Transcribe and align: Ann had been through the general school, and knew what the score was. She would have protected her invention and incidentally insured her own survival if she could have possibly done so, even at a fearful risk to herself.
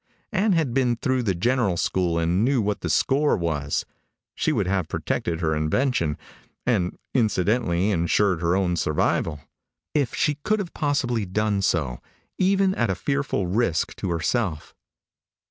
Ann 0.31 0.53
had 0.53 0.73
been 0.73 0.95
through 0.95 1.21
the 1.21 1.35
general 1.35 1.77
school, 1.77 2.17
and 2.17 2.43
knew 2.43 2.59
what 2.59 2.81
the 2.81 2.89
score 2.89 3.37
was. 3.37 3.85
She 4.33 4.51
would 4.51 4.65
have 4.65 4.87
protected 4.89 5.41
her 5.41 5.55
invention 5.55 6.17
and 6.65 6.97
incidentally 7.13 7.91
insured 7.91 8.41
her 8.41 8.55
own 8.55 8.77
survival 8.77 9.41
if 9.93 10.15
she 10.15 10.39
could 10.43 10.57
have 10.57 10.73
possibly 10.73 11.27
done 11.27 11.61
so, 11.61 11.99
even 12.39 12.73
at 12.73 12.89
a 12.89 12.95
fearful 12.95 13.45
risk 13.45 13.95
to 13.97 14.09
herself. 14.09 14.73